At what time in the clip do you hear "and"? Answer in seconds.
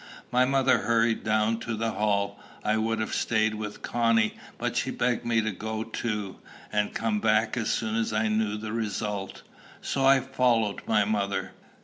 6.73-6.91